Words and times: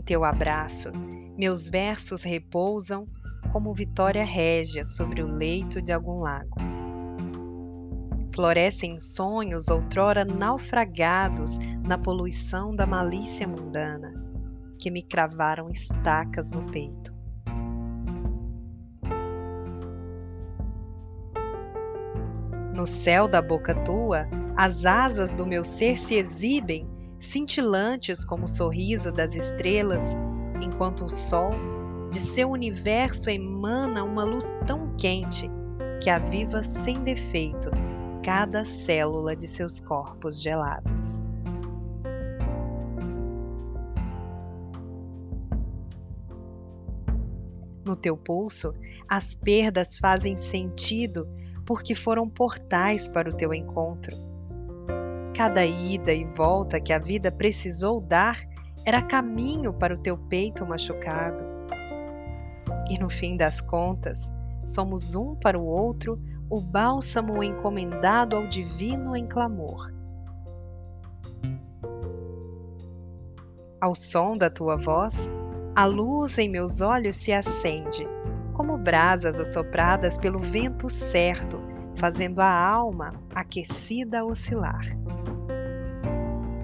Em 0.00 0.02
teu 0.02 0.24
abraço, 0.24 0.90
meus 1.36 1.68
versos 1.68 2.22
repousam 2.22 3.06
como 3.52 3.74
vitória 3.74 4.24
régia 4.24 4.82
sobre 4.82 5.22
o 5.22 5.26
leito 5.26 5.82
de 5.82 5.92
algum 5.92 6.20
lago. 6.20 6.56
Florescem 8.34 8.98
sonhos 8.98 9.68
outrora 9.68 10.24
naufragados 10.24 11.58
na 11.86 11.98
poluição 11.98 12.74
da 12.74 12.86
malícia 12.86 13.46
mundana, 13.46 14.14
que 14.78 14.90
me 14.90 15.02
cravaram 15.02 15.68
estacas 15.68 16.50
no 16.50 16.62
peito. 16.72 17.14
No 22.74 22.86
céu 22.86 23.28
da 23.28 23.42
boca 23.42 23.74
tua, 23.84 24.26
as 24.56 24.86
asas 24.86 25.34
do 25.34 25.46
meu 25.46 25.62
ser 25.62 25.98
se 25.98 26.14
exibem, 26.14 26.88
cintilantes 27.20 28.24
como 28.24 28.44
o 28.44 28.48
sorriso 28.48 29.12
das 29.12 29.36
estrelas, 29.36 30.16
enquanto 30.60 31.04
o 31.04 31.10
sol 31.10 31.52
de 32.10 32.18
seu 32.18 32.50
universo 32.50 33.30
emana 33.30 34.02
uma 34.02 34.24
luz 34.24 34.56
tão 34.66 34.96
quente 34.96 35.48
que 36.02 36.08
aviva 36.08 36.62
sem 36.62 37.04
defeito 37.04 37.70
cada 38.24 38.64
célula 38.64 39.36
de 39.36 39.46
seus 39.46 39.78
corpos 39.78 40.40
gelados. 40.40 41.24
No 47.84 47.96
teu 47.96 48.16
pulso, 48.16 48.72
as 49.08 49.34
perdas 49.34 49.98
fazem 49.98 50.36
sentido 50.36 51.28
porque 51.66 51.94
foram 51.94 52.28
portais 52.28 53.08
para 53.08 53.28
o 53.28 53.32
teu 53.32 53.52
encontro. 53.52 54.29
Cada 55.40 55.64
ida 55.64 56.12
e 56.12 56.26
volta 56.36 56.78
que 56.78 56.92
a 56.92 56.98
vida 56.98 57.32
precisou 57.32 57.98
dar 57.98 58.36
era 58.84 59.00
caminho 59.00 59.72
para 59.72 59.94
o 59.94 59.96
teu 59.96 60.18
peito 60.18 60.66
machucado 60.66 61.42
e 62.90 62.98
no 62.98 63.08
fim 63.08 63.38
das 63.38 63.58
contas, 63.62 64.30
somos 64.66 65.14
um 65.14 65.34
para 65.34 65.58
o 65.58 65.64
outro 65.64 66.20
o 66.50 66.60
bálsamo 66.60 67.42
encomendado 67.42 68.36
ao 68.36 68.48
divino 68.48 69.16
em 69.16 69.26
clamor. 69.26 69.90
Ao 73.80 73.94
som 73.94 74.36
da 74.36 74.50
tua 74.50 74.76
voz, 74.76 75.32
a 75.74 75.86
luz 75.86 76.36
em 76.36 76.50
meus 76.50 76.82
olhos 76.82 77.14
se 77.14 77.32
acende, 77.32 78.06
como 78.52 78.76
brasas 78.76 79.40
assopradas 79.40 80.18
pelo 80.18 80.38
vento 80.38 80.90
certo, 80.90 81.58
fazendo 81.94 82.40
a 82.40 82.52
alma 82.52 83.14
aquecida 83.34 84.22
oscilar. 84.22 84.99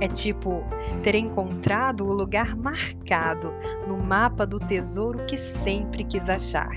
É 0.00 0.06
tipo 0.06 0.62
ter 1.02 1.16
encontrado 1.16 2.06
o 2.06 2.12
lugar 2.12 2.54
marcado 2.54 3.52
no 3.88 3.98
mapa 3.98 4.46
do 4.46 4.60
tesouro 4.60 5.26
que 5.26 5.36
sempre 5.36 6.04
quis 6.04 6.30
achar, 6.30 6.70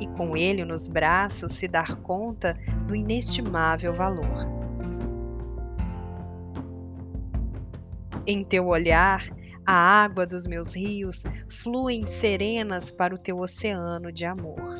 e 0.00 0.08
com 0.08 0.36
ele 0.36 0.64
nos 0.64 0.88
braços 0.88 1.52
se 1.52 1.68
dar 1.68 1.96
conta 1.98 2.58
do 2.88 2.96
inestimável 2.96 3.94
valor. 3.94 4.48
Em 8.26 8.42
teu 8.42 8.66
olhar, 8.66 9.24
a 9.64 9.72
água 9.72 10.26
dos 10.26 10.44
meus 10.44 10.74
rios 10.74 11.22
fluem 11.48 12.04
serenas 12.06 12.90
para 12.90 13.14
o 13.14 13.18
teu 13.18 13.38
oceano 13.38 14.10
de 14.10 14.26
amor. 14.26 14.74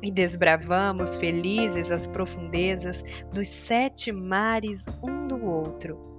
E 0.00 0.10
desbravamos 0.10 1.16
felizes 1.16 1.90
as 1.90 2.06
profundezas 2.06 3.04
dos 3.34 3.48
sete 3.48 4.12
mares 4.12 4.86
um 5.02 5.26
do 5.26 5.44
outro 5.44 6.09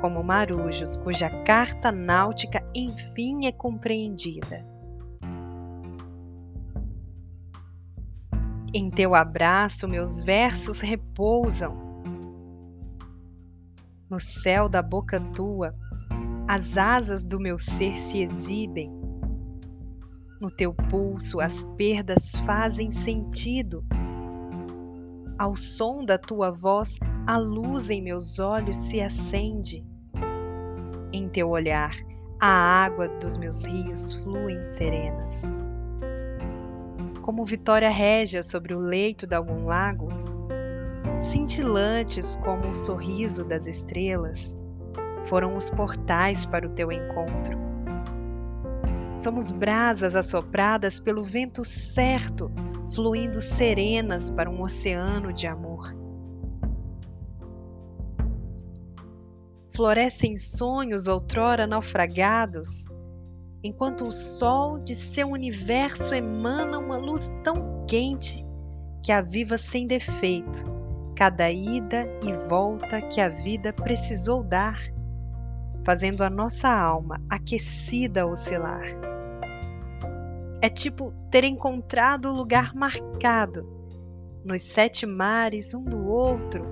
como 0.00 0.22
marujos 0.22 0.96
cuja 0.96 1.30
carta 1.44 1.92
náutica 1.92 2.62
enfim 2.74 3.46
é 3.46 3.52
compreendida. 3.52 4.64
Em 8.74 8.90
teu 8.90 9.14
abraço 9.14 9.86
meus 9.86 10.22
versos 10.22 10.80
repousam. 10.80 11.76
No 14.08 14.18
céu 14.18 14.68
da 14.68 14.82
boca 14.82 15.20
tua, 15.20 15.74
as 16.48 16.76
asas 16.76 17.24
do 17.24 17.38
meu 17.38 17.58
ser 17.58 17.98
se 17.98 18.20
exibem. 18.20 18.90
No 20.40 20.50
teu 20.50 20.74
pulso 20.74 21.38
as 21.38 21.64
perdas 21.76 22.34
fazem 22.46 22.90
sentido. 22.90 23.84
Ao 25.38 25.54
som 25.54 26.04
da 26.04 26.18
tua 26.18 26.50
voz, 26.50 26.98
a 27.26 27.38
luz 27.38 27.88
em 27.88 28.02
meus 28.02 28.38
olhos 28.40 28.76
se 28.76 29.00
acende. 29.00 29.84
Em 31.12 31.28
teu 31.28 31.50
olhar, 31.50 31.94
a 32.40 32.48
água 32.48 33.06
dos 33.08 33.36
meus 33.36 33.64
rios 33.64 34.14
fluem 34.14 34.66
serenas. 34.66 35.50
Como 37.20 37.44
vitória 37.44 37.90
régia 37.90 38.42
sobre 38.42 38.74
o 38.74 38.80
leito 38.80 39.26
de 39.26 39.36
algum 39.36 39.66
lago, 39.66 40.08
cintilantes 41.20 42.34
como 42.36 42.70
o 42.70 42.74
sorriso 42.74 43.44
das 43.44 43.68
estrelas, 43.68 44.56
foram 45.22 45.56
os 45.56 45.70
portais 45.70 46.44
para 46.44 46.66
o 46.66 46.70
teu 46.70 46.90
encontro. 46.90 47.56
Somos 49.14 49.52
brasas 49.52 50.16
assopradas 50.16 50.98
pelo 50.98 51.22
vento 51.22 51.62
certo, 51.62 52.50
fluindo 52.92 53.40
serenas 53.40 54.28
para 54.28 54.50
um 54.50 54.60
oceano 54.62 55.32
de 55.32 55.46
amor. 55.46 56.01
Florescem 59.74 60.36
sonhos 60.36 61.06
outrora 61.06 61.66
naufragados, 61.66 62.86
enquanto 63.62 64.04
o 64.04 64.12
sol 64.12 64.78
de 64.78 64.94
seu 64.94 65.28
universo 65.30 66.14
emana 66.14 66.78
uma 66.78 66.98
luz 66.98 67.32
tão 67.42 67.84
quente 67.86 68.44
que 69.02 69.10
aviva 69.12 69.56
sem 69.56 69.86
defeito 69.86 70.64
cada 71.14 71.50
ida 71.50 72.06
e 72.22 72.32
volta 72.48 73.00
que 73.02 73.20
a 73.20 73.28
vida 73.28 73.72
precisou 73.72 74.42
dar, 74.42 74.78
fazendo 75.84 76.22
a 76.22 76.30
nossa 76.30 76.68
alma 76.68 77.20
aquecida 77.28 78.26
oscilar. 78.26 78.84
É 80.60 80.68
tipo 80.68 81.12
ter 81.30 81.44
encontrado 81.44 82.26
o 82.26 82.32
lugar 82.32 82.74
marcado 82.74 83.68
nos 84.44 84.62
sete 84.62 85.06
mares 85.06 85.74
um 85.74 85.84
do 85.84 86.08
outro, 86.08 86.64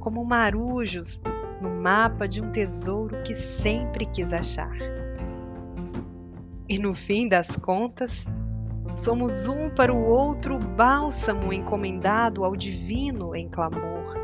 como 0.00 0.24
marujos 0.24 1.20
no 1.60 1.68
mapa 1.68 2.26
de 2.26 2.42
um 2.42 2.50
tesouro 2.50 3.22
que 3.22 3.34
sempre 3.34 4.06
quis 4.06 4.32
achar. 4.32 4.72
E 6.68 6.78
no 6.78 6.94
fim 6.94 7.28
das 7.28 7.56
contas, 7.56 8.26
somos 8.94 9.48
um 9.48 9.68
para 9.68 9.92
o 9.92 10.04
outro 10.04 10.58
bálsamo 10.58 11.52
encomendado 11.52 12.44
ao 12.44 12.56
divino 12.56 13.34
em 13.36 13.48
clamor. 13.48 14.16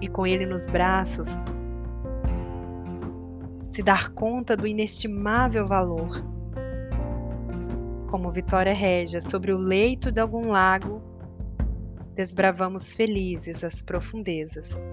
E 0.00 0.08
com 0.08 0.26
ele 0.26 0.46
nos 0.46 0.66
braços, 0.66 1.28
se 3.68 3.82
dar 3.82 4.10
conta 4.10 4.56
do 4.56 4.66
inestimável 4.66 5.66
valor. 5.66 6.24
Como 8.10 8.30
Vitória 8.30 8.74
Régia 8.74 9.20
sobre 9.20 9.52
o 9.52 9.58
leito 9.58 10.12
de 10.12 10.20
algum 10.20 10.50
lago, 10.50 11.02
desbravamos 12.14 12.94
felizes 12.94 13.64
as 13.64 13.80
profundezas 13.80 14.84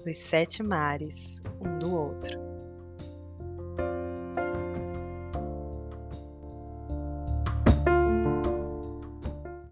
dos 0.00 0.16
sete 0.16 0.62
mares 0.62 1.42
um 1.60 1.78
do 1.78 1.94
outro. 1.94 2.39